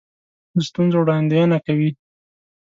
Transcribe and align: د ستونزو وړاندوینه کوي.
د 0.53 0.57
ستونزو 0.67 0.97
وړاندوینه 0.99 1.57
کوي. 1.65 1.89